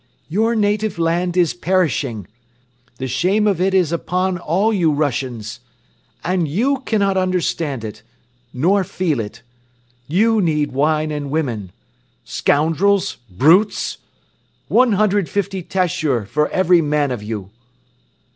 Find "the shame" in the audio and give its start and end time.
2.97-3.45